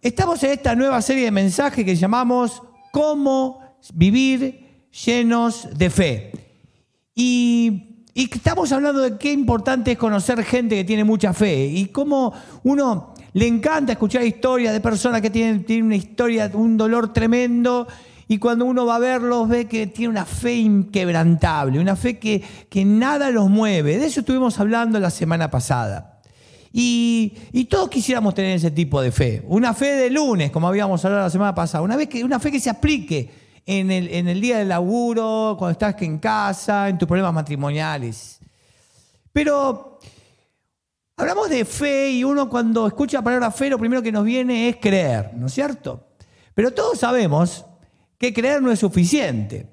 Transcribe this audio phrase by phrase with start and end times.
[0.00, 2.62] Estamos en esta nueva serie de mensajes que llamamos
[2.92, 3.60] Cómo
[3.94, 6.32] vivir llenos de fe.
[7.16, 12.32] Y, estamos hablando de qué importante es conocer gente que tiene mucha fe y cómo
[12.62, 17.88] uno le encanta escuchar historias de personas que tienen, tienen una historia, un dolor tremendo
[18.28, 22.42] y cuando uno va a verlos ve que tiene una fe inquebrantable, una fe que,
[22.68, 23.98] que nada los mueve.
[23.98, 26.17] De eso estuvimos hablando la semana pasada.
[26.80, 29.42] Y, todos quisiéramos tener ese tipo de fe.
[29.48, 31.82] Una fe de lunes, como habíamos hablado la semana pasada.
[31.82, 33.28] Una, vez que, una fe que se aplique
[33.66, 38.38] en el, en el día del laburo, cuando estás en casa, en tus problemas matrimoniales.
[39.32, 39.98] Pero
[41.16, 44.68] hablamos de fe y uno cuando escucha la palabra fe lo primero que nos viene
[44.68, 46.06] es creer, ¿no es cierto?
[46.54, 47.64] Pero todos sabemos
[48.18, 49.66] que creer no es suficiente.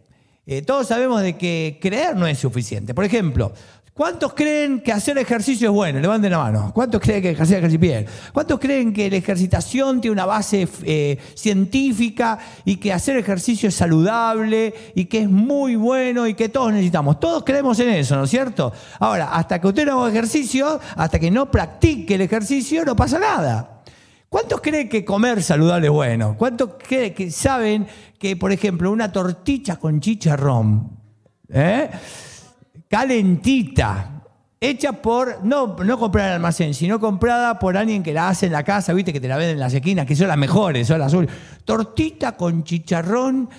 [0.48, 2.94] Eh, todos sabemos de que creer no es suficiente.
[2.94, 3.54] Por ejemplo,
[3.96, 6.02] ¿Cuántos creen que hacer ejercicio es bueno?
[6.02, 6.72] Levanten la mano.
[6.74, 8.06] ¿Cuántos creen que hacer ejercicio bien?
[8.34, 13.76] ¿Cuántos creen que la ejercitación tiene una base eh, científica y que hacer ejercicio es
[13.76, 17.22] saludable y que es muy bueno y que todos necesitamos?
[17.22, 18.74] Todos creemos en eso, ¿no es cierto?
[19.00, 23.18] Ahora, hasta que usted no haga ejercicio, hasta que no practique el ejercicio, no pasa
[23.18, 23.82] nada.
[24.28, 26.36] ¿Cuántos creen que comer saludable es bueno?
[26.38, 27.88] ¿Cuántos creen que saben
[28.20, 31.00] que, por ejemplo, una tortilla con chicharrón,
[31.48, 31.90] ¿eh?
[32.96, 34.22] Calentita,
[34.58, 38.46] hecha por, no, no comprada en el almacén, sino comprada por alguien que la hace
[38.46, 40.88] en la casa, viste, que te la venden en las esquinas, que son las mejores,
[40.88, 41.30] son las azules.
[41.66, 43.50] Tortita con chicharrón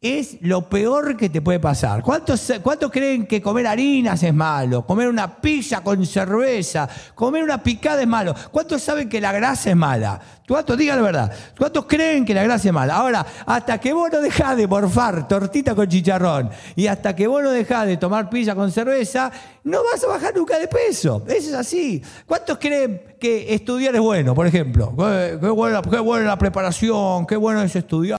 [0.00, 2.02] es lo peor que te puede pasar.
[2.02, 4.84] ¿Cuántos, ¿Cuántos creen que comer harinas es malo?
[4.84, 8.34] Comer una pizza con cerveza, comer una picada es malo.
[8.50, 10.20] ¿Cuántos saben que la grasa es mala?
[10.52, 10.76] ¿Cuántos?
[10.76, 11.32] Digan la verdad.
[11.56, 12.96] ¿Cuántos creen que la grasa es mala?
[12.96, 17.42] Ahora, hasta que vos no dejás de morfar tortita con chicharrón y hasta que vos
[17.42, 19.32] no dejás de tomar pizza con cerveza,
[19.64, 21.24] no vas a bajar nunca de peso.
[21.26, 22.02] Eso es así.
[22.26, 24.94] ¿Cuántos creen que estudiar es bueno, por ejemplo?
[24.94, 28.18] Qué, buena, qué buena la preparación, qué bueno es estudiar,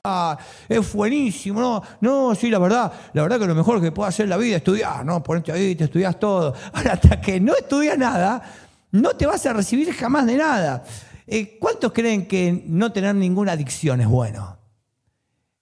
[0.68, 1.62] es buenísimo.
[1.62, 4.38] No, no, sí, la verdad, la verdad que lo mejor que puede hacer en la
[4.38, 5.22] vida es estudiar, ¿no?
[5.22, 6.56] Ponerte ahí, te estudias todo.
[6.74, 8.42] Ahora, hasta que no estudias nada,
[8.90, 10.84] no te vas a recibir jamás de nada.
[11.26, 14.58] Eh, ¿Cuántos creen que no tener ninguna adicción es bueno?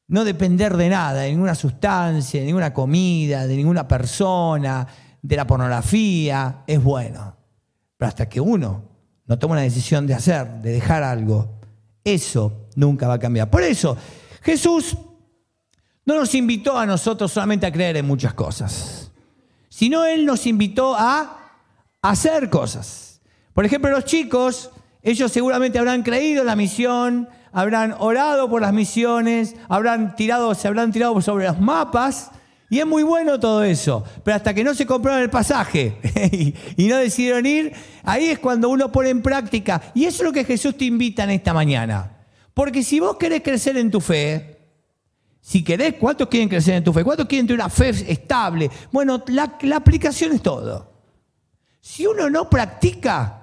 [0.08, 4.88] No depender de nada, de ninguna sustancia, de ninguna comida, de ninguna persona,
[5.22, 7.36] de la pornografía, es bueno.
[7.98, 8.84] Pero hasta que uno
[9.26, 11.60] no toma una decisión de hacer, de dejar algo,
[12.04, 13.50] eso nunca va a cambiar.
[13.50, 13.96] Por eso,
[14.42, 14.98] Jesús
[16.06, 19.12] no nos invitó a nosotros solamente a creer en muchas cosas,
[19.70, 21.38] sino Él nos invitó a
[22.02, 23.22] hacer cosas.
[23.54, 24.72] Por ejemplo, los chicos
[25.04, 30.68] ellos seguramente habrán creído en la misión, habrán orado por las misiones, habrán tirado, se
[30.68, 32.32] habrán tirado sobre los mapas.
[32.70, 35.98] Y es muy bueno todo eso, pero hasta que no se compraron el pasaje
[36.78, 37.74] y, no decidieron ir,
[38.04, 39.82] ahí es cuando uno pone en práctica.
[39.94, 42.20] Y eso es lo que Jesús te invita en esta mañana.
[42.54, 44.58] Porque si vos querés crecer en tu fe,
[45.42, 47.04] si querés, ¿cuántos quieren crecer en tu fe?
[47.04, 48.70] ¿Cuántos quieren tener una fe estable?
[48.90, 50.94] Bueno, la, la aplicación es todo.
[51.82, 53.41] Si uno no practica,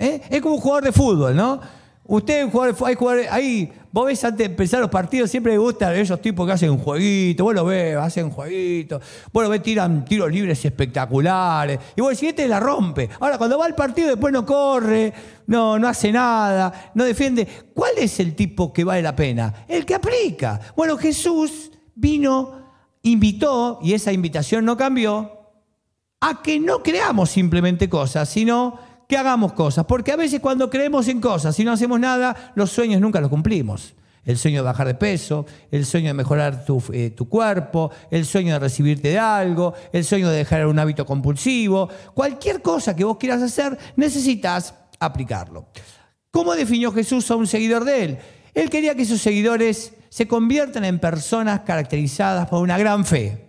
[0.00, 0.22] ¿Eh?
[0.30, 1.60] Es como un jugador de fútbol, ¿no?
[2.04, 2.48] Usted,
[2.84, 6.44] hay jugadores, ahí, vos ves antes de empezar los partidos, siempre le gustan esos tipos
[6.44, 9.00] que hacen un jueguito, vos lo ves, hacen jueguitos,
[9.30, 13.10] vos lo ves, tiran tiros libres espectaculares, y vos decís, este la rompe.
[13.20, 15.12] Ahora, cuando va al partido, después no corre,
[15.46, 17.46] no, no hace nada, no defiende.
[17.74, 19.66] ¿Cuál es el tipo que vale la pena?
[19.68, 20.58] El que aplica.
[20.74, 22.72] Bueno, Jesús vino,
[23.02, 25.30] invitó, y esa invitación no cambió,
[26.20, 29.84] a que no creamos simplemente cosas, sino que hagamos cosas.
[29.84, 33.28] Porque a veces cuando creemos en cosas y no hacemos nada, los sueños nunca los
[33.28, 33.94] cumplimos.
[34.24, 38.24] El sueño de bajar de peso, el sueño de mejorar tu, eh, tu, cuerpo, el
[38.24, 41.88] sueño de recibirte de algo, el sueño de dejar un hábito compulsivo.
[42.14, 45.66] Cualquier cosa que vos quieras hacer, necesitas aplicarlo.
[46.30, 48.18] ¿Cómo definió Jesús a un seguidor de él?
[48.54, 53.48] Él quería que sus seguidores se conviertan en personas caracterizadas por una gran fe,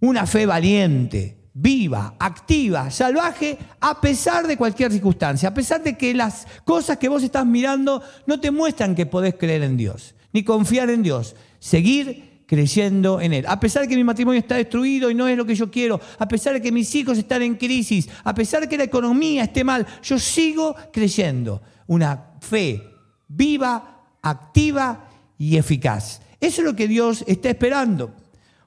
[0.00, 6.14] una fe valiente, viva, activa, salvaje, a pesar de cualquier circunstancia, a pesar de que
[6.14, 10.42] las cosas que vos estás mirando no te muestran que podés creer en Dios, ni
[10.42, 13.44] confiar en Dios, seguir creyendo en Él.
[13.46, 16.00] A pesar de que mi matrimonio está destruido y no es lo que yo quiero,
[16.18, 19.44] a pesar de que mis hijos están en crisis, a pesar de que la economía
[19.44, 21.60] esté mal, yo sigo creyendo.
[21.86, 22.82] Una fe
[23.28, 26.22] viva, activa y eficaz.
[26.40, 28.14] Eso es lo que Dios está esperando.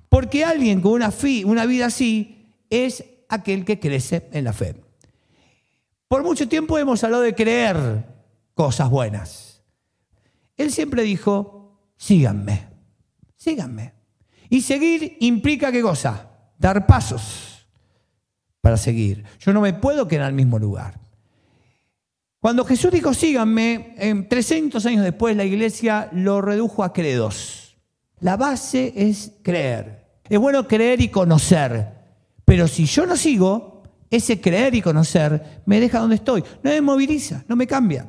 [0.10, 1.12] Porque alguien con una,
[1.45, 4.75] una vida así es aquel que crece en la fe.
[6.07, 8.06] Por mucho tiempo hemos hablado de creer
[8.54, 9.63] cosas buenas.
[10.57, 12.68] Él siempre dijo, síganme,
[13.36, 13.94] síganme.
[14.50, 16.30] Y seguir implica qué cosa?
[16.57, 17.68] Dar pasos
[18.62, 19.24] para seguir.
[19.39, 21.00] Yo no me puedo quedar al mismo lugar.
[22.39, 27.77] Cuando Jesús dijo síganme, en 300 años después la iglesia lo redujo a credos.
[28.19, 30.06] La base es creer.
[30.30, 31.93] Es bueno creer y conocer.
[32.45, 36.44] Pero si yo no sigo, ese creer y conocer me deja donde estoy.
[36.63, 38.07] No me moviliza, no me cambia.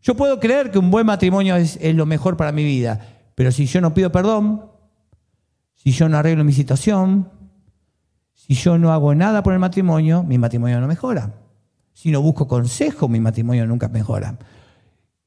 [0.00, 3.00] Yo puedo creer que un buen matrimonio es, lo mejor para mi vida,
[3.34, 4.70] pero si yo no pido perdón,
[5.74, 7.30] si yo no arreglo mi situación,
[8.32, 11.34] si yo no hago nada por el matrimonio, mi matrimonio no mejora.
[11.92, 14.38] Si no busco consejo, mi matrimonio nunca mejora.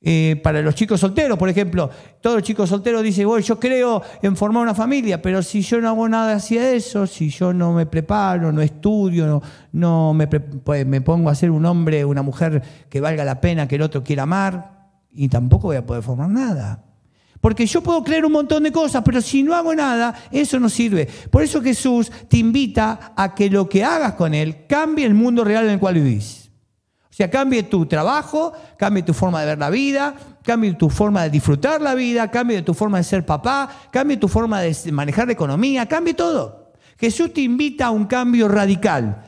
[0.01, 1.89] Eh, para los chicos solteros, por ejemplo,
[2.21, 5.81] todos los chicos solteros dicen, bueno, yo creo en formar una familia, pero si yo
[5.81, 9.41] no hago nada hacia eso, si yo no me preparo, no estudio, no,
[9.73, 13.67] no me, pues, me pongo a ser un hombre, una mujer que valga la pena
[13.67, 14.79] que el otro quiera amar,
[15.11, 16.85] y tampoco voy a poder formar nada.
[17.41, 20.69] Porque yo puedo creer un montón de cosas, pero si no hago nada, eso no
[20.69, 21.07] sirve.
[21.29, 25.43] Por eso Jesús te invita a que lo que hagas con Él cambie el mundo
[25.43, 26.48] real en el cual vivís.
[27.19, 31.29] Sea, cambie tu trabajo, cambie tu forma de ver la vida, cambie tu forma de
[31.29, 35.33] disfrutar la vida, cambie tu forma de ser papá, cambie tu forma de manejar la
[35.33, 36.71] economía, cambie todo.
[36.97, 39.25] Jesús te invita a un cambio radical.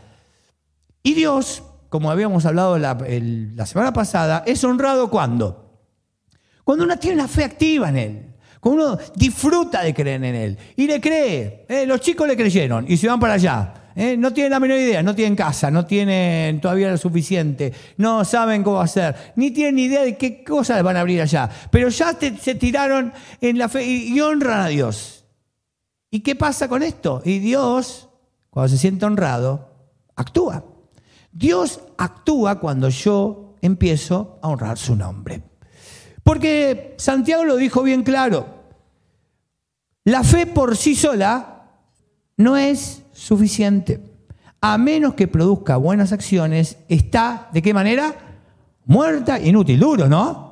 [1.03, 5.81] Y Dios, como habíamos hablado la, la semana pasada, es honrado cuando?
[6.63, 8.35] Cuando uno tiene una fe activa en Él.
[8.61, 10.57] Cuando uno disfruta de creer en Él.
[10.77, 11.65] Y le cree.
[11.67, 13.73] Eh, los chicos le creyeron y se van para allá.
[13.95, 18.23] Eh, no tienen la menor idea, no tienen casa, no tienen todavía lo suficiente, no
[18.23, 21.49] saben cómo hacer, ni tienen idea de qué cosas van a abrir allá.
[21.69, 25.25] Pero ya se tiraron en la fe y, y honran a Dios.
[26.09, 27.21] ¿Y qué pasa con esto?
[27.25, 28.09] Y Dios,
[28.49, 29.71] cuando se siente honrado,
[30.15, 30.65] actúa.
[31.31, 35.41] Dios actúa cuando yo empiezo a honrar su nombre.
[36.23, 38.61] Porque Santiago lo dijo bien claro.
[40.03, 41.60] La fe por sí sola
[42.41, 44.01] no es suficiente.
[44.59, 48.13] A menos que produzca buenas acciones, está, ¿de qué manera?
[48.85, 50.51] Muerta, inútil, duro, ¿no?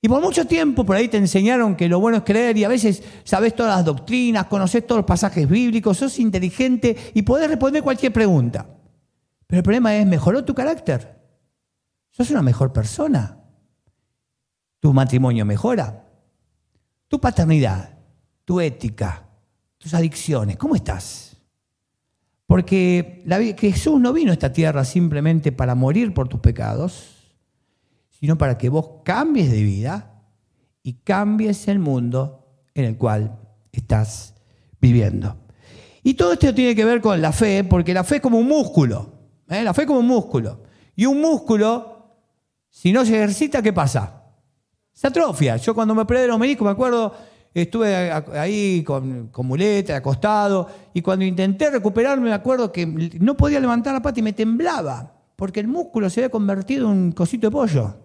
[0.00, 2.68] Y por mucho tiempo por ahí te enseñaron que lo bueno es creer y a
[2.68, 7.82] veces sabes todas las doctrinas, conoces todos los pasajes bíblicos, sos inteligente y podés responder
[7.82, 8.66] cualquier pregunta.
[9.46, 11.20] Pero el problema es, ¿mejoró tu carácter?
[12.10, 13.36] ¿Sos una mejor persona?
[14.86, 16.04] tu matrimonio mejora,
[17.08, 17.98] tu paternidad,
[18.44, 19.25] tu ética,
[19.86, 21.36] tus adicciones, ¿cómo estás?
[22.44, 23.22] Porque
[23.56, 27.36] Jesús no vino a esta tierra simplemente para morir por tus pecados,
[28.10, 30.24] sino para que vos cambies de vida
[30.82, 33.38] y cambies el mundo en el cual
[33.70, 34.34] estás
[34.80, 35.36] viviendo.
[36.02, 38.48] Y todo esto tiene que ver con la fe, porque la fe es como un
[38.48, 39.12] músculo.
[39.48, 39.62] ¿eh?
[39.62, 40.64] La fe es como un músculo.
[40.96, 42.16] Y un músculo,
[42.70, 44.24] si no se ejercita, ¿qué pasa?
[44.92, 45.58] se atrofia.
[45.58, 47.14] Yo cuando me operé de los meniscos, me acuerdo,
[47.62, 53.60] estuve ahí con, con, muleta, acostado, y cuando intenté recuperarme, me acuerdo que no podía
[53.60, 57.46] levantar la pata y me temblaba, porque el músculo se había convertido en un cosito
[57.46, 57.96] de pollo.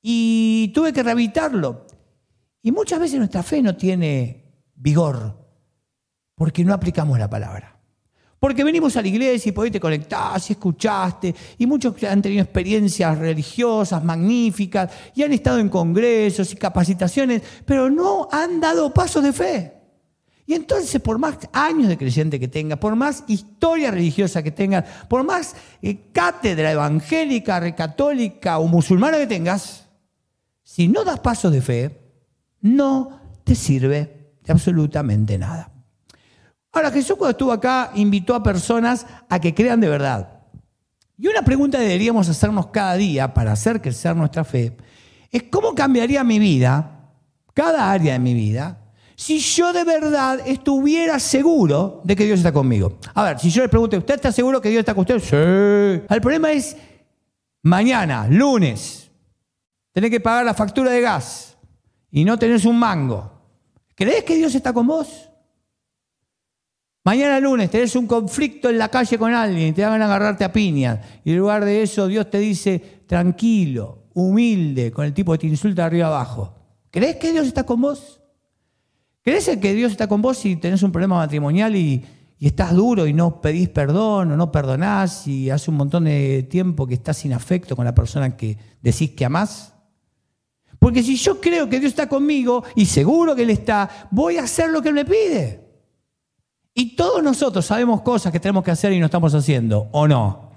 [0.00, 1.86] Y tuve que rehabilitarlo.
[2.62, 4.44] Y muchas veces nuestra fe no tiene
[4.74, 5.36] vigor,
[6.34, 7.71] porque no aplicamos la palabra.
[8.42, 12.20] Porque venimos a la iglesia y por ahí te conectás y escuchaste, y muchos han
[12.20, 18.92] tenido experiencias religiosas magníficas y han estado en congresos y capacitaciones, pero no han dado
[18.92, 19.72] pasos de fe.
[20.44, 24.86] Y entonces, por más años de creyente que tengas, por más historia religiosa que tengas,
[25.08, 29.86] por más eh, cátedra evangélica, católica o musulmana que tengas,
[30.64, 31.96] si no das pasos de fe,
[32.60, 35.71] no te sirve de absolutamente nada.
[36.72, 40.40] Ahora, Jesús cuando estuvo acá invitó a personas a que crean de verdad.
[41.18, 44.76] Y una pregunta que deberíamos hacernos cada día para hacer crecer nuestra fe
[45.30, 47.10] es cómo cambiaría mi vida,
[47.54, 48.78] cada área de mi vida,
[49.14, 52.98] si yo de verdad estuviera seguro de que Dios está conmigo.
[53.14, 55.20] A ver, si yo le pregunto, ¿usted está seguro que Dios está con usted?
[55.20, 56.06] Sí.
[56.12, 56.76] El problema es,
[57.62, 59.10] mañana, lunes,
[59.92, 61.56] tenés que pagar la factura de gas
[62.10, 63.30] y no tenés un mango.
[63.94, 65.28] ¿Crees que Dios está con vos?
[67.04, 70.44] Mañana lunes tenés un conflicto en la calle con alguien y te van a agarrarte
[70.44, 71.00] a piña.
[71.24, 75.46] Y en lugar de eso, Dios te dice, tranquilo, humilde, con el tipo que te
[75.48, 76.54] insulta arriba abajo.
[76.90, 78.20] ¿Crees que Dios está con vos?
[79.22, 82.04] ¿Crees que Dios está con vos si tenés un problema matrimonial y,
[82.38, 86.44] y estás duro y no pedís perdón o no perdonás y hace un montón de
[86.44, 89.74] tiempo que estás sin afecto con la persona que decís que amás?
[90.78, 94.42] Porque si yo creo que Dios está conmigo y seguro que Él está, voy a
[94.44, 95.61] hacer lo que Él me pide.
[96.74, 100.52] Y todos nosotros sabemos cosas que tenemos que hacer y no estamos haciendo, ¿o no?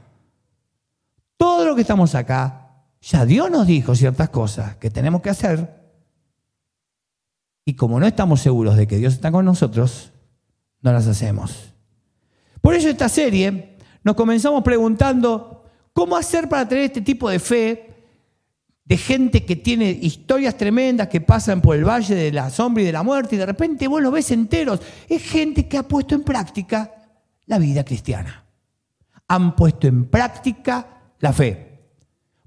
[1.37, 5.83] Todo lo que estamos acá, ya Dios nos dijo ciertas cosas que tenemos que hacer.
[7.65, 10.11] Y como no estamos seguros de que Dios está con nosotros,
[10.81, 11.73] no las hacemos.
[12.61, 15.55] Por eso esta serie nos comenzamos preguntando,
[15.95, 17.94] ¿Cómo hacer para tener este tipo de fe
[18.85, 22.85] de gente que tiene historias tremendas que pasan por el valle de la sombra y
[22.85, 24.79] de la muerte y de repente vos los ves enteros?
[25.09, 26.91] Es gente que ha puesto en práctica
[27.47, 28.45] la vida cristiana.
[29.27, 30.87] Han puesto en práctica
[31.19, 31.71] la fe.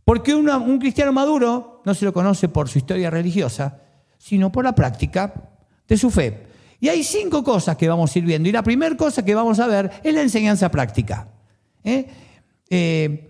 [0.04, 3.82] Porque un cristiano maduro no se lo conoce por su historia religiosa,
[4.16, 5.50] sino por la práctica
[5.86, 6.46] de su fe.
[6.80, 8.48] Y hay cinco cosas que vamos a ir viendo.
[8.48, 11.28] Y la primera cosa que vamos a ver es la enseñanza práctica.
[11.82, 12.06] ¿Eh?
[12.70, 13.24] eh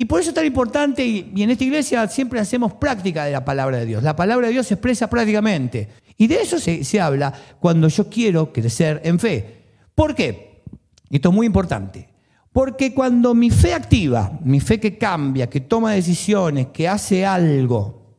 [0.00, 3.44] y por eso es tan importante, y, en esta iglesia siempre hacemos práctica de la
[3.44, 4.04] palabra de Dios.
[4.04, 5.88] La palabra de Dios se expresa prácticamente.
[6.16, 9.64] Y de eso se, se habla cuando yo quiero crecer en fe.
[9.96, 10.62] ¿Por qué?
[11.10, 12.08] Esto es muy importante.
[12.52, 18.14] Porque cuando mi fe activa, mi fe que cambia, que toma decisiones, que hace algo,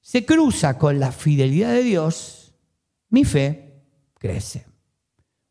[0.00, 2.54] se cruza con la fidelidad de Dios,
[3.10, 3.82] mi fe
[4.14, 4.66] crece.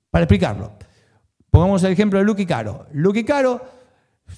[0.10, 0.72] Para explicarlo,
[1.50, 2.88] pongamos el ejemplo de Luke y Caro.
[2.94, 3.75] Luke y Caro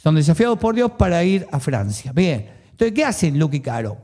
[0.02, 2.12] son desafiados por Dios para ir a Francia.
[2.14, 3.98] Bien, entonces, ¿qué hacen Luke y Caro?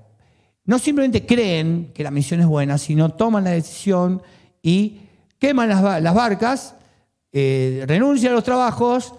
[0.65, 4.21] No simplemente creen que la misión es buena, sino toman la decisión
[4.61, 5.01] y
[5.37, 6.75] queman las, barcas,
[7.31, 9.13] eh, renuncian a los trabajos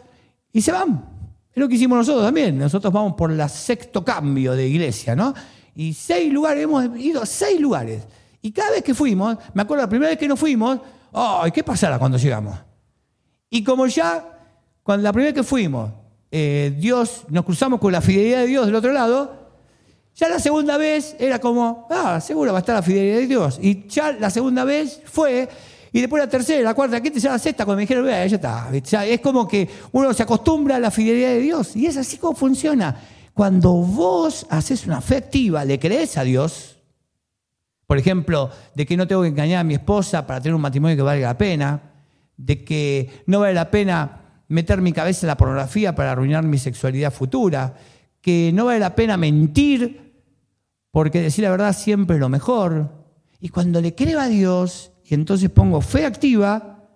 [0.53, 1.05] y se van.
[1.53, 2.59] Es lo que hicimos nosotros también.
[2.59, 5.35] Nosotros vamos por el sexto cambio de iglesia, ¿no?
[5.75, 8.03] Y seis lugares, hemos ido a seis lugares.
[8.41, 10.81] Y cada vez que fuimos, me acuerdo la primera vez que nos fuimos,
[11.13, 12.59] ¡ay, qué pasará cuando llegamos!
[13.51, 14.25] Y como ya,
[14.83, 15.91] cuando la primera vez que fuimos,
[16.37, 19.53] eh, Dios, nos cruzamos con la fidelidad de Dios del otro lado,
[20.17, 23.61] ya la segunda vez era como, ah, seguro va a estar la fidelidad de Dios.
[23.63, 25.49] Y ya la segunda vez fue,
[25.93, 28.27] y después la tercera, la cuarta, la quinta, ya la sexta, cuando me dijeron, vea,
[28.27, 28.69] ya está.
[29.07, 31.77] es como que uno se acostumbra a la fidelidad de Dios.
[31.77, 33.01] Y es así como funciona.
[33.33, 36.79] Cuando vos haces una fe activa, le crees a Dios,
[37.87, 40.97] por ejemplo, de que no tengo que engañar a mi esposa para tener un matrimonio
[40.97, 41.93] que valga la pena,
[42.37, 46.59] de que no vale la pena meter mi cabeza en la pornografía para arruinar mi
[46.59, 47.75] sexualidad futura,
[48.21, 50.23] que no vale la pena mentir,
[50.91, 52.91] porque decir la verdad siempre es lo mejor.
[53.41, 56.89] Y cuando le creo a Dios y entonces pongo fe activa,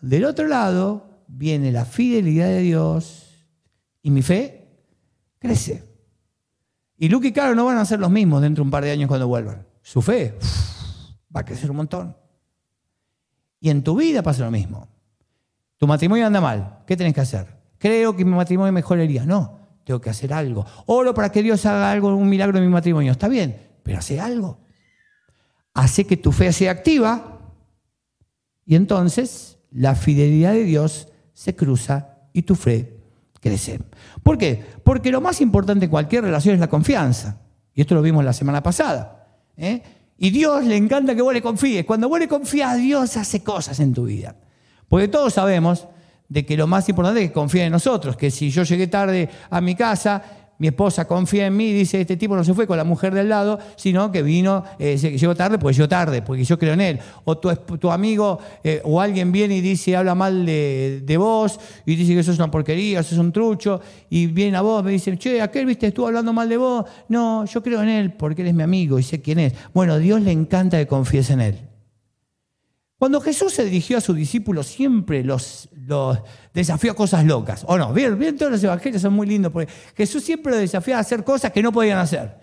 [0.00, 3.48] del otro lado viene la fidelidad de Dios
[4.02, 4.68] y mi fe
[5.38, 5.84] crece.
[6.98, 8.90] Y Luke y Caro no van a ser los mismos dentro de un par de
[8.90, 9.66] años cuando vuelvan.
[9.82, 10.38] Su fe
[11.34, 12.16] va a crecer un montón.
[13.60, 14.88] Y en tu vida pasa lo mismo.
[15.78, 16.78] Tu matrimonio anda mal.
[16.86, 17.46] ¿Qué tenés que hacer?
[17.78, 19.24] Creo que mi matrimonio mejoraría.
[19.26, 20.64] No, tengo que hacer algo.
[20.86, 23.12] Oro para que Dios haga algo, un milagro en mi matrimonio.
[23.12, 24.58] Está bien, pero hace algo.
[25.74, 27.38] Hace que tu fe sea activa
[28.64, 32.96] y entonces la fidelidad de Dios se cruza y tu fe
[33.40, 33.80] crece.
[34.22, 34.64] ¿Por qué?
[34.82, 37.42] Porque lo más importante en cualquier relación es la confianza.
[37.74, 39.28] Y esto lo vimos la semana pasada.
[39.56, 39.82] ¿eh?
[40.16, 41.84] Y Dios le encanta que vos le confíes.
[41.84, 44.34] Cuando vos le confías, Dios hace cosas en tu vida.
[44.88, 45.86] Porque todos sabemos
[46.28, 49.28] de que lo más importante es que confíe en nosotros, que si yo llegué tarde
[49.50, 50.22] a mi casa,
[50.58, 53.12] mi esposa confía en mí y dice, este tipo no se fue con la mujer
[53.14, 56.80] del lado, sino que vino, eh, llegó tarde, pues yo tarde, porque yo creo en
[56.80, 56.98] él.
[57.24, 62.14] O tu, amigo eh, o alguien viene y dice, habla mal de, vos, y dice
[62.14, 65.16] que eso es una porquería, eso es un trucho, y viene a vos, me dice,
[65.18, 66.86] che, aquel, viste, estuvo hablando mal de vos.
[67.08, 69.52] No, yo creo en él porque él es mi amigo y sé quién es.
[69.74, 71.75] Bueno, Dios le encanta que confíes en él.
[72.98, 75.68] Cuando Jesús se dirigió a sus discípulos, siempre los,
[76.54, 77.62] desafió a cosas locas.
[77.68, 77.92] ¿O no?
[77.92, 81.22] Bien, bien, todos los evangelios son muy lindos, porque Jesús siempre los desafió a hacer
[81.22, 82.34] cosas que no podían hacer.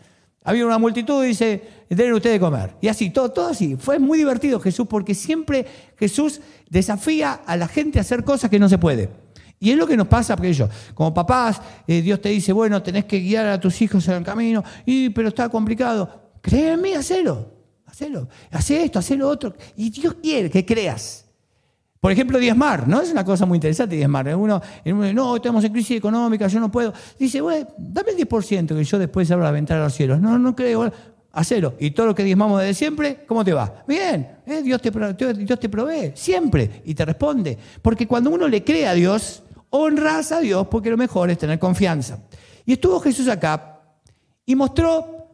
[0.44, 2.76] Había una multitud y dice, denle ustedes de comer.
[2.82, 3.78] Y así, todo, todo así.
[3.78, 5.66] Fue muy divertido Jesús, porque siempre
[5.98, 9.10] Jesús desafía a la gente a hacer cosas que no se puede.
[9.60, 12.84] Y es lo que nos pasa, porque ellos, como papás, eh, Dios te dice, bueno,
[12.84, 16.32] tenés que guiar a tus hijos en el camino, y, pero está complicado.
[16.42, 17.53] Créeme, hacelo.
[17.94, 18.28] Hacelo.
[18.50, 19.54] Hace esto, hace lo otro.
[19.78, 21.26] Y Dios quiere que creas.
[22.00, 23.00] Por ejemplo, diezmar, ¿no?
[23.00, 24.36] Es una cosa muy interesante diezmar.
[24.36, 26.92] Uno, uno no, estamos en crisis económica, yo no puedo.
[27.20, 30.20] Dice, bueno, dame el 10% que yo después abro la ventana a los cielos.
[30.20, 30.92] No, no creo.
[31.34, 31.76] Hacelo.
[31.80, 33.84] Y todo lo que diezmamos desde siempre, ¿cómo te va?
[33.88, 34.64] Bien, ¿eh?
[34.64, 34.90] Dios, te,
[35.36, 37.60] Dios te provee, siempre, y te responde.
[37.80, 41.60] Porque cuando uno le cree a Dios, honras a Dios porque lo mejor es tener
[41.60, 42.18] confianza.
[42.66, 43.82] Y estuvo Jesús acá
[44.48, 45.28] y mostró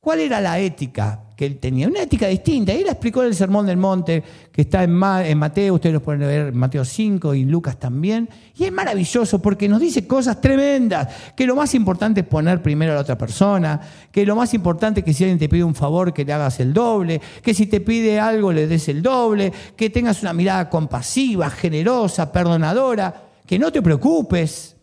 [0.00, 2.72] cuál era la ética que él tenía, una ética distinta.
[2.72, 6.48] Él explicó en el Sermón del Monte, que está en, Mateo, ustedes lo pueden ver
[6.48, 8.28] en Mateo 5 y Lucas también.
[8.56, 12.90] Y es maravilloso porque nos dice cosas tremendas, que lo más importante es poner primero
[12.90, 13.80] a la otra persona,
[14.10, 16.58] que lo más importante es que si alguien te pide un favor, que le hagas
[16.58, 20.68] el doble, que si te pide algo, le des el doble, que tengas una mirada
[20.68, 24.76] compasiva, generosa, perdonadora, que no te preocupes,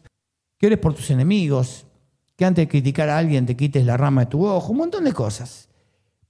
[0.58, 1.86] que ores por tus enemigos,
[2.38, 5.04] que antes de criticar a alguien te quites la rama de tu ojo, un montón
[5.04, 5.68] de cosas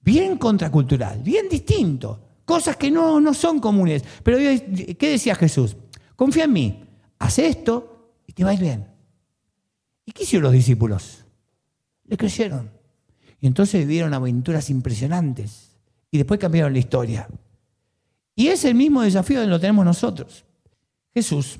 [0.06, 4.04] bien contracultural, bien distinto, cosas que no, no son comunes.
[4.22, 5.76] Pero ¿qué decía Jesús?
[6.14, 6.84] Confía en mí,
[7.18, 8.86] haz esto y te va a ir bien.
[10.04, 11.24] ¿Y qué hicieron los discípulos?
[12.04, 12.70] Le creyeron.
[13.40, 15.72] Y entonces vivieron aventuras impresionantes.
[16.12, 17.28] Y después cambiaron la historia.
[18.36, 20.44] Y es el mismo desafío que lo tenemos nosotros.
[21.12, 21.58] Jesús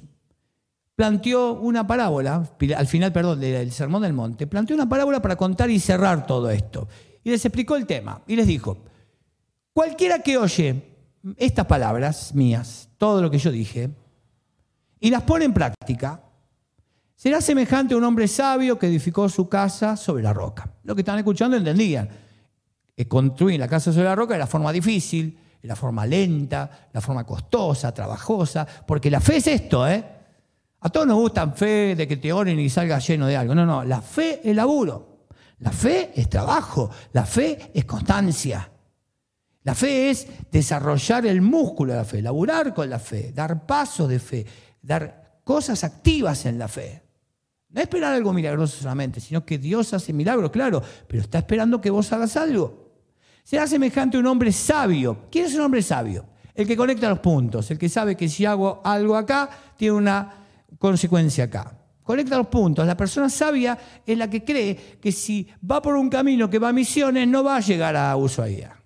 [0.95, 5.69] planteó una parábola, al final, perdón, del Sermón del Monte, planteó una parábola para contar
[5.69, 6.87] y cerrar todo esto.
[7.26, 8.23] Y les explicó el tema.
[8.28, 8.78] Y les dijo,
[9.73, 10.80] cualquiera que oye
[11.37, 13.90] estas palabras mías, todo lo que yo dije,
[15.00, 16.23] y las pone en práctica,
[17.16, 20.71] será semejante a un hombre sabio que edificó su casa sobre la roca.
[20.85, 22.09] Lo que están escuchando entendían.
[22.95, 27.00] Que construir la casa sobre la roca era la forma difícil, la forma lenta, la
[27.00, 30.04] forma costosa, trabajosa, porque la fe es esto, ¿eh?
[30.78, 33.52] A todos nos gusta fe de que te oren y salgas lleno de algo.
[33.52, 35.15] No, no, la fe es laburo.
[35.59, 36.91] La fe es trabajo.
[37.13, 38.71] La fe es constancia.
[39.65, 44.09] La fe es desarrollar el músculo de la fe, laburar con la fe, dar pasos
[44.09, 44.47] de fe,
[44.81, 47.03] dar cosas activas en la fe.
[47.71, 51.91] No esperar algo milagroso solamente, sino que Dios hace milagros, claro, pero está esperando que
[51.91, 52.93] vos hagas algo.
[53.43, 55.27] Será semejante a un hombre sabio.
[55.33, 56.27] ¿Quién es un hombre sabio?
[56.55, 60.47] El que conecta los puntos, el que sabe que si hago algo acá, tiene una
[60.79, 61.75] consecuencia acá.
[62.07, 62.87] Conecta los puntos.
[62.87, 66.69] La persona sabia es la que cree que si va por un camino que va
[66.69, 68.81] a misiones, no va a llegar a Ushuaia.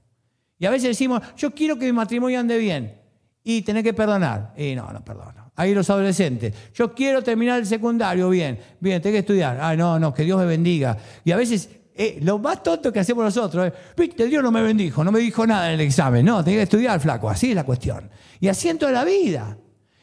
[0.58, 2.98] Y a veces decimos, yo quiero que mi matrimonio ande bien
[3.44, 4.54] y tener que perdonar.
[4.56, 5.52] Y no, no perdono.
[5.54, 9.58] Ahí los adolescentes, yo quiero terminar el secundario bien, bien, tengo que estudiar.
[9.60, 10.96] Ah, no, no, que Dios me bendiga.
[11.22, 14.62] Y a veces eh, lo más tonto que hacemos nosotros es, viste, Dios no me
[14.62, 16.24] bendijo, no me dijo nada en el examen.
[16.24, 18.08] No, tenía que estudiar, flaco, así es la cuestión.
[18.40, 19.58] Y así en toda la vida.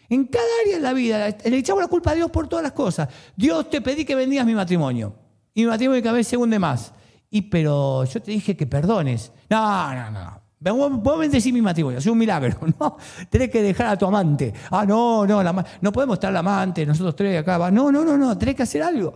[0.09, 2.71] En cada área de la vida le echamos la culpa a Dios por todas las
[2.71, 3.09] cosas.
[3.35, 5.13] Dios te pedí que bendigas mi matrimonio.
[5.53, 6.93] Y mi matrimonio cada vez se hunde más.
[7.29, 9.31] Y pero yo te dije que perdones.
[9.49, 10.47] No, no, no.
[10.59, 12.97] Vos bendecir mi matrimonio, es un milagro, ¿no?
[13.29, 14.53] Tenés que dejar a tu amante.
[14.71, 17.69] Ah, no, no, no podemos estar la amante, nosotros tres acá.
[17.69, 19.13] No, no, no, no, tenés que hacer algo.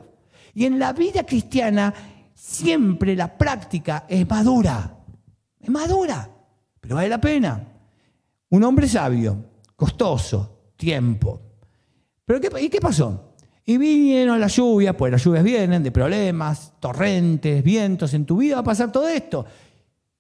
[0.53, 1.93] Y en la vida cristiana
[2.33, 4.97] siempre la práctica es madura.
[5.59, 6.29] Es madura,
[6.79, 7.67] pero vale la pena.
[8.49, 11.39] Un hombre sabio, costoso, tiempo.
[12.25, 13.35] Pero ¿y qué pasó?
[13.63, 18.55] Y vinieron las lluvias, pues las lluvias vienen de problemas, torrentes, vientos, en tu vida
[18.55, 19.45] va a pasar todo esto.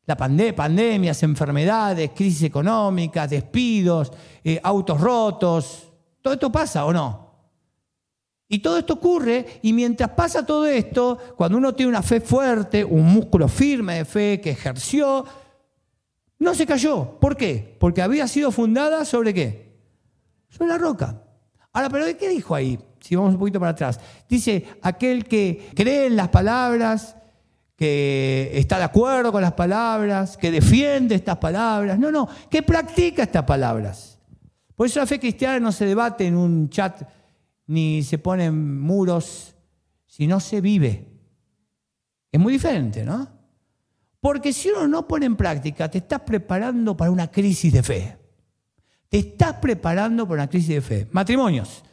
[0.05, 4.11] La pandemias, enfermedades, crisis económica, despidos,
[4.43, 5.91] eh, autos rotos.
[6.21, 7.31] ¿Todo esto pasa o no?
[8.47, 12.83] Y todo esto ocurre y mientras pasa todo esto, cuando uno tiene una fe fuerte,
[12.83, 15.25] un músculo firme de fe que ejerció,
[16.37, 17.17] no se cayó.
[17.19, 17.77] ¿Por qué?
[17.79, 19.60] Porque había sido fundada sobre qué?
[20.51, 21.23] Sobre la roca.
[21.73, 22.77] Ahora, pero ¿qué dijo ahí?
[22.99, 23.99] Si vamos un poquito para atrás.
[24.29, 27.15] Dice, aquel que cree en las palabras,
[27.75, 31.97] que está de acuerdo con las palabras, que defiende estas palabras.
[31.97, 34.19] No, no, que practica estas palabras.
[34.75, 37.01] Por eso la fe cristiana no se debate en un chat
[37.67, 39.55] ni se ponen muros,
[40.05, 41.07] sino se vive.
[42.31, 43.27] Es muy diferente, ¿no?
[44.19, 48.20] Porque si uno no pone en práctica, te estás preparando para una crisis de fe.
[49.11, 51.07] Te estás preparando para una crisis de fe.
[51.11, 51.83] Matrimonios,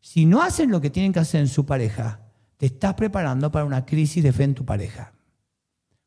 [0.00, 2.18] si no hacen lo que tienen que hacer en su pareja,
[2.56, 5.12] te estás preparando para una crisis de fe en tu pareja.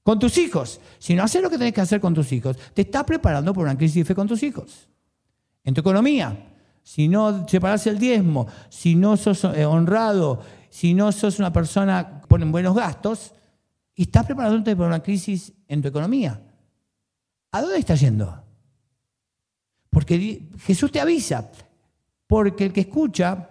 [0.04, 0.82] Con tus hijos.
[0.98, 3.64] Si no haces lo que tenés que hacer con tus hijos, te estás preparando por
[3.64, 4.90] una crisis de fe con tus hijos.
[5.64, 6.52] En tu economía.
[6.84, 12.22] Si no separas el diezmo, si no sos eh, honrado, si no sos una persona
[12.28, 13.34] pone buenos gastos,
[13.96, 16.42] estás preparándote para una crisis en tu economía.
[17.50, 18.49] ¿A dónde estás yendo?
[19.90, 21.50] Porque Jesús te avisa.
[22.28, 23.50] Porque el que escucha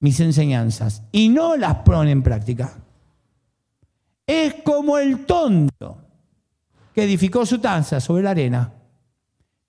[0.00, 2.72] mis enseñanzas y no las pone en práctica,
[4.26, 5.98] es como el tonto
[6.94, 8.72] que edificó su tanza sobre la arena.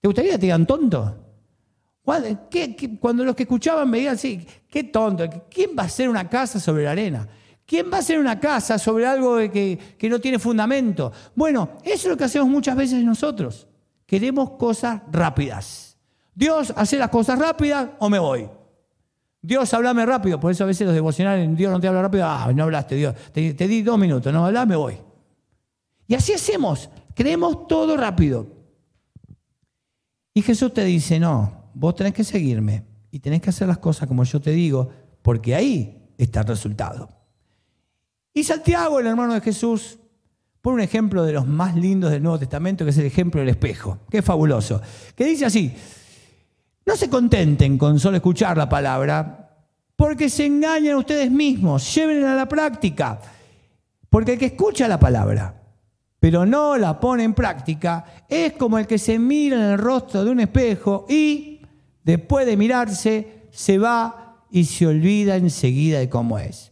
[0.01, 1.19] ¿Te gustaría que te digan tonto?
[2.03, 6.59] Cuando los que escuchaban me digan, sí, qué tonto, ¿quién va a hacer una casa
[6.59, 7.27] sobre la arena?
[7.65, 11.13] ¿Quién va a hacer una casa sobre algo que, que no tiene fundamento?
[11.33, 13.67] Bueno, eso es lo que hacemos muchas veces nosotros.
[14.05, 15.92] Queremos cosas rápidas.
[16.35, 18.49] Dios, hace las cosas rápidas o me voy.
[19.41, 20.39] Dios, hablame rápido.
[20.39, 22.25] Por eso a veces los devocionales, Dios no te habla rápido.
[22.25, 23.13] Ah, no hablaste, Dios.
[23.33, 24.97] Te, di dos minutos, no hablas, me voy.
[26.07, 26.89] Y así hacemos.
[27.13, 28.47] Creemos todo rápido.
[30.33, 34.07] Y Jesús te dice, no, vos tenés que seguirme y tenés que hacer las cosas
[34.07, 34.89] como yo te digo,
[35.21, 37.09] porque ahí está el resultado.
[38.33, 39.99] Y Santiago, el hermano de Jesús,
[40.61, 43.49] pone un ejemplo de los más lindos del Nuevo Testamento, que es el ejemplo del
[43.49, 44.81] espejo, es fabuloso,
[45.15, 45.75] que dice así,
[46.85, 49.43] no se contenten con solo escuchar la palabra,
[49.95, 53.19] porque se engañan ustedes mismos, llévenla a la práctica.
[54.09, 55.61] Porque el que escucha la palabra,
[56.19, 60.23] pero no la pone en práctica, es como el que se mira en el rostro
[60.23, 61.61] de un espejo y,
[62.03, 66.71] después de mirarse, se va y se olvida enseguida de cómo es.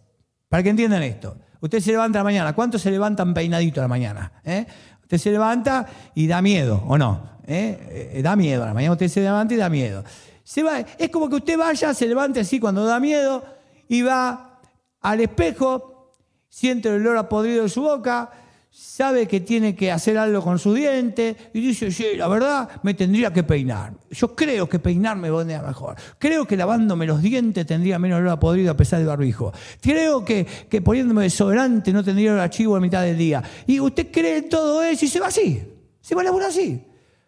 [0.49, 1.37] Para que entiendan esto.
[1.61, 2.53] Usted se levanta la mañana.
[2.53, 4.33] ¿Cuántos se levantan peinadito a la mañana?
[4.43, 4.65] ¿Eh?
[5.11, 7.19] Usted se levanta y da miedo, ¿o no?
[7.45, 8.13] ¿Eh?
[8.13, 8.63] Eh, da miedo.
[8.63, 10.05] A la mañana usted se levanta y da miedo.
[10.41, 13.43] Se va, es como que usted vaya, se levante así cuando da miedo
[13.89, 14.61] y va
[15.01, 16.13] al espejo,
[16.47, 18.31] siente el olor a podrido de su boca,
[18.71, 22.93] sabe que tiene que hacer algo con su diente y dice, sí, la verdad me
[22.93, 23.93] tendría que peinar.
[24.09, 25.95] Yo creo que peinarme vendría mejor.
[26.17, 29.51] Creo que lavándome los dientes tendría menos olor a podrido a pesar del barbijo.
[29.81, 33.43] Creo que, que poniéndome desodorante no tendría olor a chivo a mitad del día.
[33.67, 35.61] Y usted cree todo eso y se va así.
[35.99, 36.81] Se va a laburar así.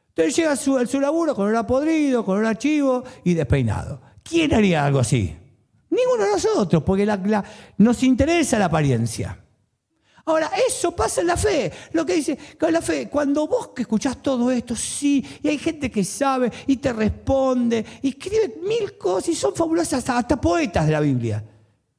[0.09, 3.33] Entonces llega a su, su laburo con olor a podrido, con olor a chivo y
[3.33, 3.99] despeinado.
[4.23, 5.35] ¿Quién haría algo así?
[5.89, 7.05] Ninguno de nosotros, porque
[7.77, 9.42] nos interesa la apariencia.
[10.25, 11.71] Ahora, eso pasa en la fe.
[11.91, 15.57] Lo que dice con la fe, cuando vos que escuchás todo esto, sí, y hay
[15.57, 20.85] gente que sabe y te responde, y escribe mil cosas y son fabulosas, hasta, poetas
[20.85, 21.43] de la Biblia.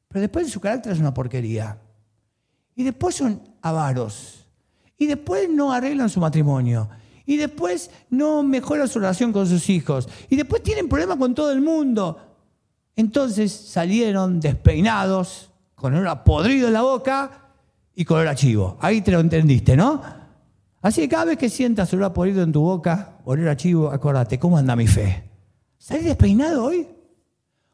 [0.09, 1.79] Pero después su carácter es una porquería.
[2.75, 4.47] Y después son avaros.
[4.97, 6.89] Y después no arreglan su matrimonio.
[7.27, 10.09] Y después no mejoran su relación con sus hijos.
[10.31, 12.19] Y después tienen problemas con todo el mundo.
[12.97, 17.44] Entonces salieron despeinados, con un podrido en la boca
[17.95, 18.77] y color a chivo.
[18.81, 20.03] Ahí te lo entendiste, ¿no?
[20.83, 23.91] Así que cada vez que sientas olor a podrido en tu boca, olor a chivo,
[23.91, 25.31] acuérdate, ¿cómo anda mi fe?
[25.79, 26.87] ¿Salí despeinado hoy?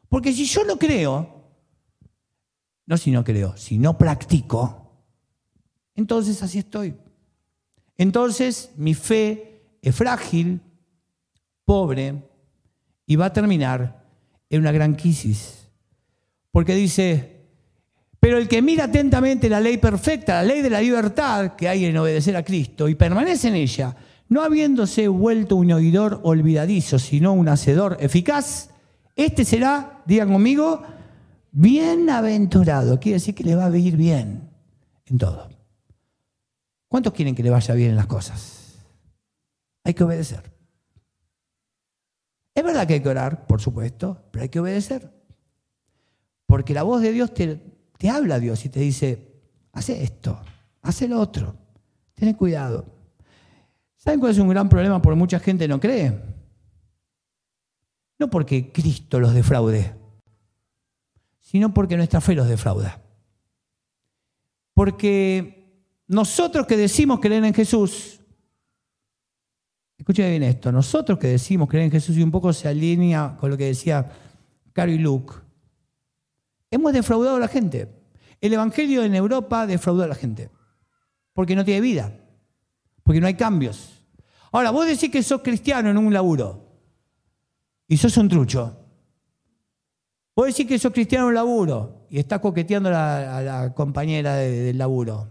[0.07, 1.41] Porque si yo no creo,
[2.85, 4.81] no si no creo, si no practico,
[5.95, 6.95] entonces así estoy.
[7.97, 10.61] Entonces mi fe es frágil,
[11.65, 12.29] pobre
[13.05, 14.05] y va a terminar
[14.49, 15.67] en una gran crisis.
[16.51, 17.40] Porque dice,
[18.21, 21.85] pero el que mira atentamente la ley perfecta, la ley de la libertad que hay
[21.85, 23.95] en obedecer a Cristo y permanece en ella,
[24.29, 28.69] no habiéndose vuelto un oidor olvidadizo, sino un hacedor eficaz,
[29.15, 30.83] este será, digan conmigo,
[31.51, 32.99] bienaventurado.
[32.99, 34.51] Quiere decir que le va a ir bien
[35.07, 35.49] en todo.
[36.87, 38.85] ¿Cuántos quieren que le vaya bien en las cosas?
[39.83, 40.43] Hay que obedecer.
[42.53, 45.09] Es verdad que hay que orar, por supuesto, pero hay que obedecer.
[46.45, 47.70] Porque la voz de Dios te,
[48.01, 50.41] te habla Dios y te dice, hace esto,
[50.81, 51.55] hace lo otro,
[52.15, 52.83] ten cuidado.
[53.95, 56.19] ¿Saben cuál es un gran problema por mucha gente no cree?
[58.17, 59.93] No porque Cristo los defraude,
[61.41, 62.99] sino porque nuestra fe los defrauda.
[64.73, 68.19] Porque nosotros que decimos creer en Jesús,
[69.95, 73.51] escuchen bien esto, nosotros que decimos creer en Jesús y un poco se alinea con
[73.51, 74.11] lo que decía
[74.73, 75.35] Caro y Luke,
[76.71, 77.89] Hemos defraudado a la gente.
[78.39, 80.49] El Evangelio en Europa defraudó a la gente.
[81.33, 82.13] Porque no tiene vida.
[83.03, 84.03] Porque no hay cambios.
[84.53, 86.65] Ahora, vos decís que sos cristiano en un laburo.
[87.87, 88.77] Y sos un trucho.
[90.33, 92.05] Vos decís que sos cristiano en un laburo.
[92.09, 95.27] Y estás coqueteando a la, compañera del laburo.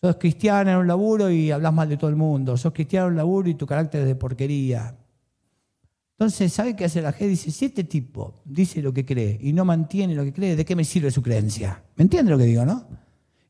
[0.00, 2.56] Sos cristiano en un laburo y hablas mal de todo el mundo.
[2.56, 4.96] Sos cristiano en un laburo y tu carácter es de porquería.
[6.18, 7.28] Entonces, ¿sabe qué hace la gente?
[7.28, 10.64] Dice, si este tipo dice lo que cree y no mantiene lo que cree, ¿de
[10.64, 11.82] qué me sirve su creencia?
[11.96, 12.86] ¿Me entiende lo que digo, no?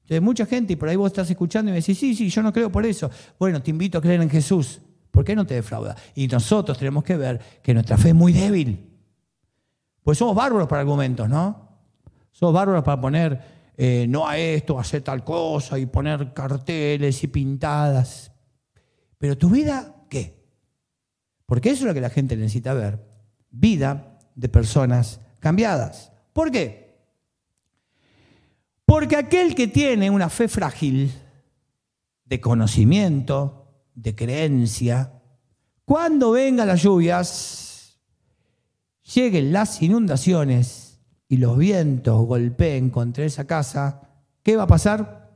[0.03, 2.43] Entonces, mucha gente, y por ahí vos estás escuchando y me decís, sí, sí, yo
[2.43, 3.11] no creo por eso.
[3.39, 4.81] Bueno, te invito a creer en Jesús.
[5.11, 5.95] ¿Por qué no te defrauda?
[6.15, 8.91] Y nosotros tenemos que ver que nuestra fe es muy débil.
[10.03, 11.69] Pues somos bárbaros para argumentos, ¿no?
[12.33, 13.41] Somos bárbaros para poner
[13.77, 18.33] eh, no a esto, hacer tal cosa y poner carteles y pintadas.
[19.19, 19.91] Pero tu vida.
[21.47, 23.05] Porque eso es lo que la gente necesita ver.
[23.51, 26.13] Vida de personas cambiadas.
[26.33, 26.85] ¿Por qué?
[28.85, 31.13] Porque aquel que tiene una fe frágil,
[32.25, 35.13] de conocimiento, de creencia,
[35.85, 38.01] cuando vengan las lluvias,
[39.15, 44.09] lleguen las inundaciones y los vientos golpeen contra esa casa,
[44.43, 45.31] ¿qué va a pasar?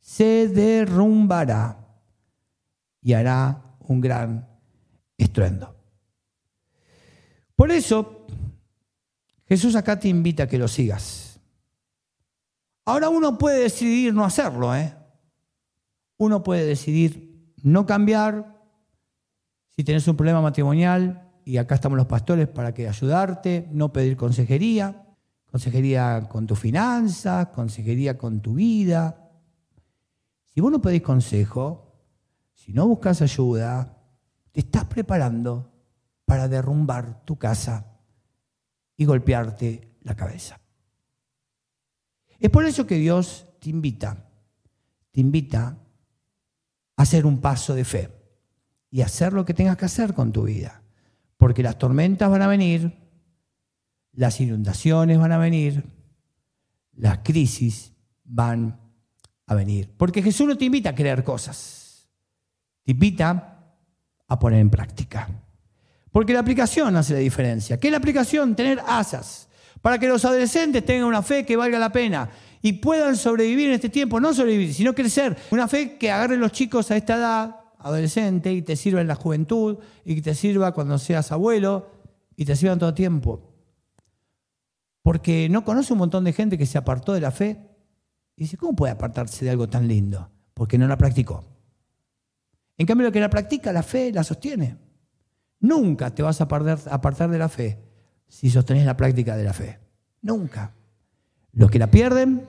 [0.00, 1.86] Se derrumbará
[3.00, 4.53] y hará un gran
[5.18, 5.76] estruendo.
[7.56, 8.26] Por eso,
[9.46, 11.40] Jesús acá te invita a que lo sigas.
[12.84, 14.94] Ahora uno puede decidir no hacerlo, ¿eh?
[16.18, 18.62] Uno puede decidir no cambiar.
[19.70, 24.16] Si tienes un problema matrimonial, y acá estamos los pastores para que ayudarte, no pedir
[24.16, 25.06] consejería,
[25.50, 29.30] consejería con tus finanzas, consejería con tu vida.
[30.46, 31.92] Si vos no pedís consejo,
[32.54, 34.03] si no buscas ayuda,
[34.54, 35.68] te estás preparando
[36.24, 37.98] para derrumbar tu casa
[38.96, 40.60] y golpearte la cabeza.
[42.38, 44.30] Es por eso que Dios te invita,
[45.10, 45.76] te invita
[46.96, 48.10] a hacer un paso de fe
[48.92, 50.82] y hacer lo que tengas que hacer con tu vida.
[51.36, 52.96] Porque las tormentas van a venir,
[54.12, 55.84] las inundaciones van a venir,
[56.92, 58.78] las crisis van
[59.46, 59.92] a venir.
[59.96, 62.08] Porque Jesús no te invita a creer cosas,
[62.84, 63.53] te invita
[64.34, 65.28] a poner en práctica.
[66.12, 67.80] Porque la aplicación hace la diferencia.
[67.80, 68.54] ¿Qué es la aplicación?
[68.54, 69.48] Tener asas.
[69.82, 72.30] Para que los adolescentes tengan una fe que valga la pena
[72.62, 75.36] y puedan sobrevivir en este tiempo, no sobrevivir, sino crecer.
[75.50, 79.16] Una fe que agarre los chicos a esta edad, adolescente, y te sirva en la
[79.16, 81.90] juventud, y que te sirva cuando seas abuelo,
[82.36, 83.52] y te sirva en todo tiempo.
[85.02, 87.58] Porque no conoce un montón de gente que se apartó de la fe
[88.36, 90.30] y dice, ¿cómo puede apartarse de algo tan lindo?
[90.54, 91.44] Porque no la practicó.
[92.76, 94.76] En cambio, lo que la practica, la fe, la sostiene.
[95.60, 97.78] Nunca te vas a apartar de la fe
[98.28, 99.78] si sostenés la práctica de la fe.
[100.22, 100.74] Nunca.
[101.52, 102.44] Los que la pierden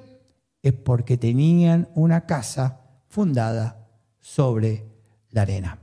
[0.62, 3.88] es porque tenían una casa fundada
[4.20, 4.84] sobre
[5.30, 5.78] la arena.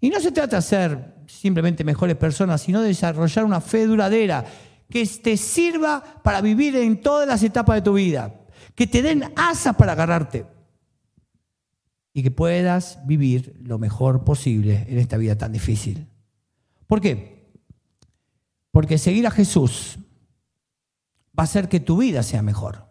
[0.00, 4.44] Y no se trata de ser simplemente mejores personas, sino de desarrollar una fe duradera
[4.90, 8.34] que te sirva para vivir en todas las etapas de tu vida,
[8.74, 10.53] que te den asas para agarrarte
[12.14, 16.06] y que puedas vivir lo mejor posible en esta vida tan difícil.
[16.86, 17.52] ¿Por qué?
[18.70, 19.98] Porque seguir a Jesús
[21.36, 22.86] va a hacer que tu vida sea mejor.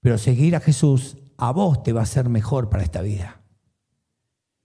[0.00, 3.42] Pero seguir a Jesús a vos te va a hacer mejor para esta vida.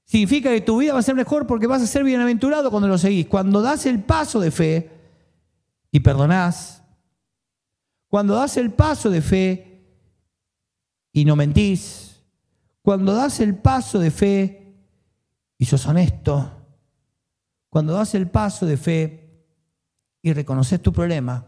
[0.06, 2.98] Significa que tu vida va a ser mejor porque vas a ser bienaventurado cuando lo
[2.98, 3.28] seguís.
[3.28, 4.90] Cuando das el paso de fe
[5.92, 6.82] y perdonás,
[8.08, 9.86] cuando das el paso de fe
[11.12, 12.01] y no mentís,
[12.82, 14.76] cuando das el paso de fe
[15.58, 16.52] y sos honesto,
[17.70, 19.46] cuando das el paso de fe
[20.22, 21.48] y reconoces tu problema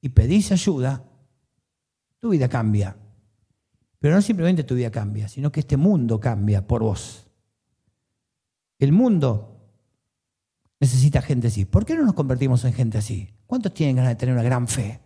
[0.00, 1.04] y pedís ayuda,
[2.18, 2.96] tu vida cambia.
[3.98, 7.26] Pero no simplemente tu vida cambia, sino que este mundo cambia por vos.
[8.78, 9.50] El mundo
[10.80, 11.66] necesita gente así.
[11.66, 13.34] ¿Por qué no nos convertimos en gente así?
[13.46, 15.00] ¿Cuántos tienen ganas de tener una gran fe?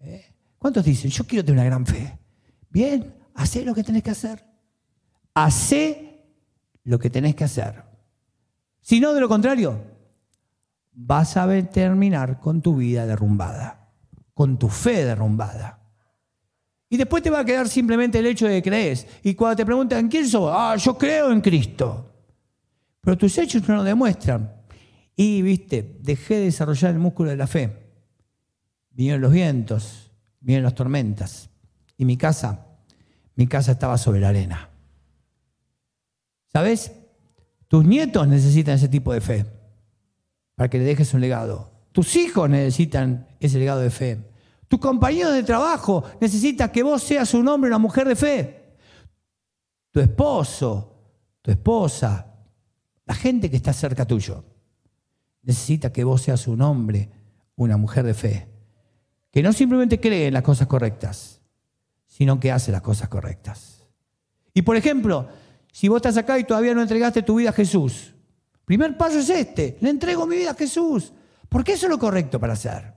[0.00, 0.34] ¿Eh?
[0.58, 2.18] ¿Cuántos dicen, yo quiero tener una gran fe?
[2.70, 4.53] Bien, hacé lo que tenés que hacer.
[5.34, 6.22] Hacé
[6.84, 7.82] lo que tenés que hacer.
[8.80, 9.80] Si no, de lo contrario,
[10.92, 13.90] vas a terminar con tu vida derrumbada,
[14.32, 15.80] con tu fe derrumbada.
[16.88, 19.06] Y después te va a quedar simplemente el hecho de que crees.
[19.22, 20.50] Y cuando te preguntan, ¿quién sos?
[20.54, 22.12] Ah, yo creo en Cristo.
[23.00, 24.52] Pero tus hechos no lo demuestran.
[25.16, 27.84] Y, viste, dejé de desarrollar el músculo de la fe.
[28.90, 31.50] Vinieron los vientos, vinieron las tormentas.
[31.96, 32.66] Y mi casa,
[33.34, 34.70] mi casa estaba sobre la arena.
[36.54, 36.92] ¿Sabes?
[37.66, 39.44] Tus nietos necesitan ese tipo de fe
[40.54, 41.68] para que le dejes un legado.
[41.90, 44.20] Tus hijos necesitan ese legado de fe.
[44.68, 48.76] Tu compañero de trabajo necesita que vos seas un hombre una mujer de fe.
[49.90, 50.94] Tu esposo,
[51.42, 52.24] tu esposa,
[53.04, 54.44] la gente que está cerca tuyo
[55.42, 57.10] necesita que vos seas un hombre,
[57.56, 58.48] una mujer de fe,
[59.32, 61.40] que no simplemente cree en las cosas correctas,
[62.06, 63.84] sino que hace las cosas correctas.
[64.54, 65.28] Y por ejemplo,
[65.74, 68.14] si vos estás acá y todavía no entregaste tu vida a Jesús,
[68.64, 71.12] primer paso es este, le entrego mi vida a Jesús,
[71.48, 72.94] porque eso es lo correcto para hacer.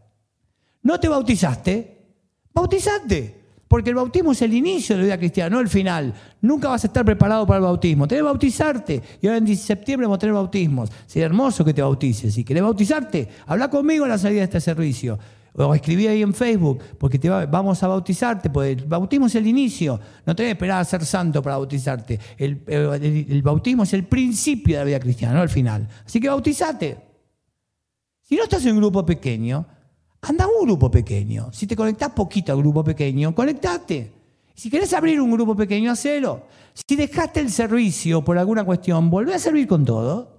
[0.84, 2.06] ¿No te bautizaste?
[2.54, 3.36] Bautizate.
[3.68, 6.14] Porque el bautismo es el inicio de la vida cristiana, no el final.
[6.40, 8.08] Nunca vas a estar preparado para el bautismo.
[8.08, 9.02] Tenés que bautizarte.
[9.22, 10.92] Y ahora en septiembre vamos a tener bautismos.
[11.08, 12.36] Sería hermoso que te bautices.
[12.36, 15.18] Si querés bautizarte, habla conmigo en la salida de este servicio.
[15.58, 18.50] O escribí ahí en Facebook, porque te vamos a bautizarte.
[18.50, 20.00] Porque el bautismo es el inicio.
[20.26, 22.20] No tenés que esperar a ser santo para bautizarte.
[22.38, 25.88] El, el bautismo es el principio de la vida cristiana, no el final.
[26.06, 26.98] Así que bautizate.
[28.22, 29.66] Si no estás en un grupo pequeño,
[30.22, 31.52] Anda a un grupo pequeño.
[31.54, 34.12] Si te conectás poquito al grupo pequeño, conectate.
[34.56, 36.48] Si querés abrir un grupo pequeño, hacelo.
[36.74, 40.36] Si dejaste el servicio por alguna cuestión, volvé a servir con todo.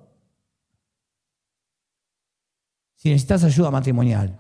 [2.97, 4.37] Si necesitas ayuda matrimonial,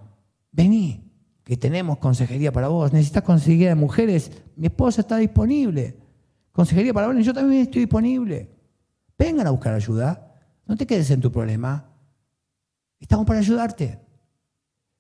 [0.53, 1.13] vení,
[1.45, 2.93] que tenemos consejería para vos.
[2.93, 5.97] Necesitas consejería de mujeres, mi esposa está disponible.
[6.53, 8.51] Consejería para vos, yo también estoy disponible.
[9.17, 10.35] Vengan a buscar ayuda.
[10.67, 11.91] No te quedes en tu problema.
[13.01, 13.99] Estamos para ayudarte.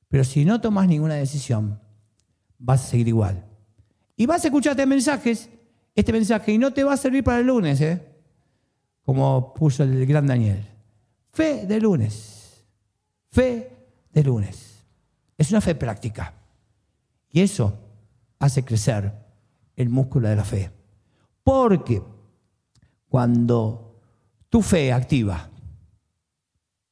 [0.08, 1.80] Pero si no tomas ninguna decisión,
[2.58, 3.44] vas a seguir igual.
[4.16, 5.50] Y vas a escucharte mensajes,
[5.94, 8.02] este mensaje, y no te va a servir para el lunes, ¿eh?
[9.08, 10.66] como puso el gran Daniel.
[11.32, 12.64] Fe de lunes.
[13.30, 13.70] Fe
[14.12, 14.67] de lunes.
[15.38, 16.34] Es una fe práctica.
[17.30, 17.78] Y eso
[18.40, 19.14] hace crecer
[19.76, 20.72] el músculo de la fe.
[21.44, 22.02] Porque
[23.08, 24.00] cuando
[24.48, 25.48] tu fe activa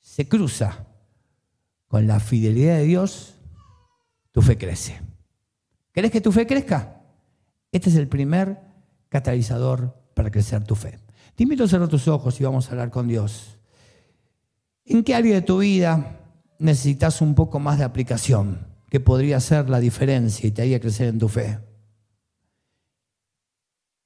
[0.00, 0.86] se cruza
[1.88, 3.34] con la fidelidad de Dios,
[4.30, 5.00] tu fe crece.
[5.92, 7.02] ¿Querés que tu fe crezca?
[7.72, 8.60] Este es el primer
[9.08, 10.98] catalizador para crecer tu fe.
[11.34, 13.58] Te invito a cerrar tus ojos y vamos a hablar con Dios.
[14.84, 16.20] ¿En qué área de tu vida
[16.58, 18.76] necesitas un poco más de aplicación?
[18.88, 21.58] que podría ser la diferencia y te haría crecer en tu fe.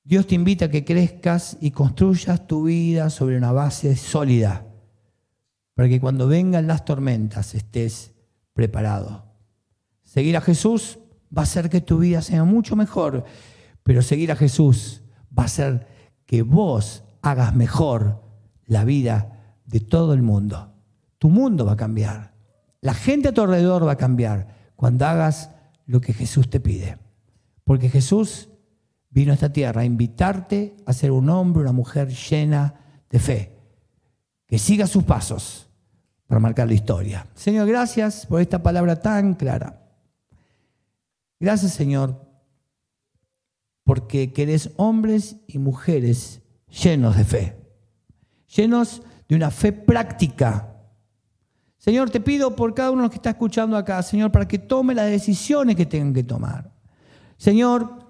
[0.03, 4.67] Dios te invita a que crezcas y construyas tu vida sobre una base sólida,
[5.75, 8.13] para que cuando vengan las tormentas estés
[8.53, 9.27] preparado.
[10.03, 10.99] Seguir a Jesús
[11.37, 13.25] va a hacer que tu vida sea mucho mejor,
[13.83, 15.03] pero seguir a Jesús
[15.39, 15.87] va a hacer
[16.27, 18.23] que vos hagas mejor
[18.67, 20.75] la vida de todo el mundo.
[21.19, 22.30] Tu mundo va a cambiar.
[22.81, 25.51] La gente a tu alrededor va a cambiar cuando hagas
[25.87, 26.99] lo que Jesús te pide.
[27.65, 28.49] Porque Jesús
[29.11, 32.75] vino a esta tierra a invitarte a ser un hombre, una mujer llena
[33.11, 33.59] de fe,
[34.47, 35.69] que siga sus pasos
[36.27, 37.27] para marcar la historia.
[37.35, 39.83] Señor, gracias por esta palabra tan clara.
[41.41, 42.25] Gracias, Señor,
[43.83, 47.57] porque querés hombres y mujeres llenos de fe,
[48.55, 50.70] llenos de una fe práctica.
[51.81, 55.07] Señor, te pido por cada uno que está escuchando acá, Señor, para que tome las
[55.07, 56.71] decisiones que tengan que tomar.
[57.39, 58.05] Señor,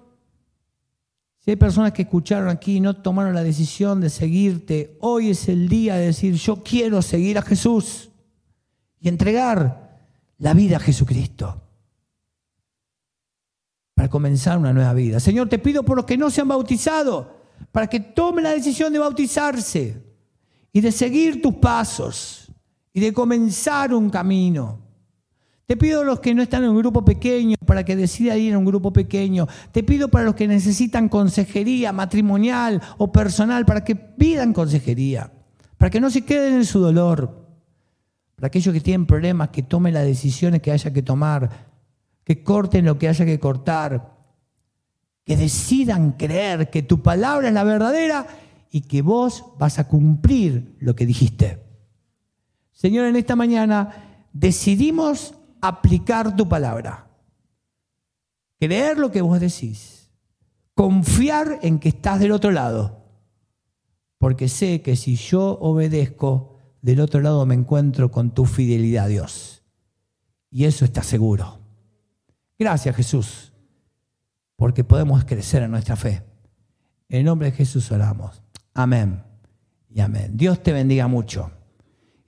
[1.39, 5.47] si hay personas que escucharon aquí y no tomaron la decisión de seguirte, hoy es
[5.47, 8.09] el día de decir, yo quiero seguir a Jesús
[8.99, 10.01] y entregar
[10.37, 11.63] la vida a Jesucristo
[13.95, 15.21] para comenzar una nueva vida.
[15.21, 17.37] Señor, te pido por los que no se han bautizado,
[17.71, 20.03] para que tomen la decisión de bautizarse
[20.73, 22.50] y de seguir tus pasos
[22.93, 24.79] y de comenzar un camino.
[25.71, 28.53] Te pido a los que no están en un grupo pequeño para que decidan ir
[28.53, 29.47] a un grupo pequeño.
[29.71, 35.31] Te pido para los que necesitan consejería matrimonial o personal para que pidan consejería,
[35.77, 37.47] para que no se queden en su dolor.
[38.35, 41.49] Para aquellos que tienen problemas, que tomen las decisiones que haya que tomar,
[42.25, 44.17] que corten lo que haya que cortar,
[45.23, 48.27] que decidan creer que tu palabra es la verdadera
[48.71, 51.70] y que vos vas a cumplir lo que dijiste.
[52.81, 57.11] Señor, en esta mañana decidimos aplicar tu palabra.
[58.59, 60.09] Creer lo que vos decís.
[60.73, 63.05] Confiar en que estás del otro lado.
[64.17, 69.61] Porque sé que si yo obedezco, del otro lado me encuentro con tu fidelidad, Dios.
[70.49, 71.59] Y eso está seguro.
[72.57, 73.53] Gracias, Jesús,
[74.55, 76.23] porque podemos crecer en nuestra fe.
[77.09, 78.41] En el nombre de Jesús oramos.
[78.73, 79.21] Amén
[79.87, 80.35] y amén.
[80.35, 81.60] Dios te bendiga mucho.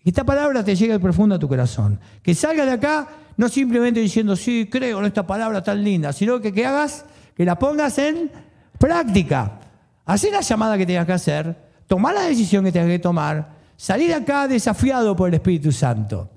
[0.03, 1.99] Esta palabra te llegue profundo a tu corazón.
[2.21, 6.39] Que salga de acá no simplemente diciendo, sí, creo en esta palabra tan linda, sino
[6.39, 8.29] que, que hagas, que la pongas en
[8.77, 9.59] práctica.
[10.05, 11.55] Hacer la llamada que tengas que hacer,
[11.87, 16.29] tomar la decisión que tengas que tomar, salir acá desafiado por el Espíritu Santo.